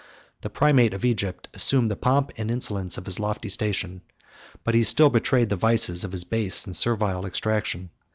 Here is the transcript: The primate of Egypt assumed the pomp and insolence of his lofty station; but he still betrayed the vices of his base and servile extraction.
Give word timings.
The 0.41 0.49
primate 0.49 0.95
of 0.95 1.05
Egypt 1.05 1.47
assumed 1.53 1.91
the 1.91 1.95
pomp 1.95 2.31
and 2.37 2.49
insolence 2.49 2.97
of 2.97 3.05
his 3.05 3.19
lofty 3.19 3.49
station; 3.49 4.01
but 4.63 4.73
he 4.73 4.83
still 4.83 5.11
betrayed 5.11 5.49
the 5.49 5.55
vices 5.55 6.03
of 6.03 6.11
his 6.11 6.23
base 6.23 6.65
and 6.65 6.75
servile 6.75 7.23
extraction. 7.23 7.91